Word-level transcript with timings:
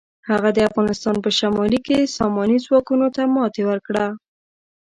هغه 0.29 0.49
د 0.53 0.59
افغانستان 0.69 1.15
په 1.23 1.29
شمالي 1.39 1.79
کې 1.87 2.11
ساماني 2.17 2.57
ځواکونو 2.65 3.07
ته 3.15 3.21
ماتې 3.35 3.63
ورکړه. 3.69 4.05